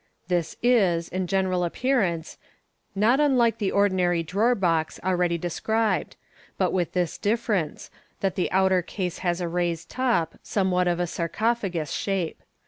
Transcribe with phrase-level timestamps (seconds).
[0.33, 2.39] —This is, in general appearance,
[2.97, 6.15] ixot unlike the ordinary drawer box already described,
[6.57, 11.05] but with this difference, that the outer case has a raised top, somewhat of a
[11.05, 12.41] sarcophagus shape.